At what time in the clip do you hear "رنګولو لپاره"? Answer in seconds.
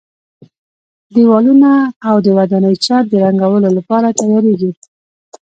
3.23-4.07